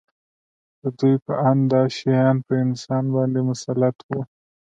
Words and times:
د 0.81 0.83
دوی 0.97 1.15
په 1.25 1.33
اند 1.49 1.63
دا 1.71 1.81
شیان 1.97 2.35
په 2.45 2.53
انسان 2.65 3.03
باندې 3.15 3.39
مسلط 3.49 3.95
وو 4.07 4.21